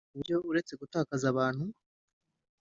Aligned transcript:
ku 0.09 0.13
buryo 0.17 0.35
uretse 0.49 0.73
gutakaza 0.81 1.25
abantu 1.33 1.65